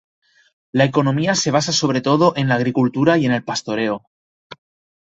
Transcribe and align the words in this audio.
La 0.71 0.83
economía 0.85 1.35
se 1.35 1.51
basa 1.51 1.71
sobre 1.71 2.01
todo 2.01 2.33
en 2.35 2.47
la 2.47 2.55
agricultura 2.55 3.19
y 3.19 3.27
en 3.27 3.33
el 3.33 3.43
pastoreo. 3.43 4.09